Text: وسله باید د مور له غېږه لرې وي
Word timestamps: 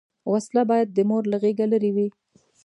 وسله 0.31 0.63
باید 0.71 0.87
د 0.93 0.97
مور 1.09 1.23
له 1.31 1.37
غېږه 1.43 1.65
لرې 1.73 1.91
وي 1.95 2.07